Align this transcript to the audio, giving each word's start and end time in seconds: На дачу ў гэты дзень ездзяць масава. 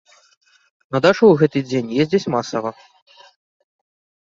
На 0.95 1.01
дачу 1.07 1.25
ў 1.27 1.35
гэты 1.43 1.59
дзень 1.69 1.93
ездзяць 2.01 2.31
масава. 2.39 2.69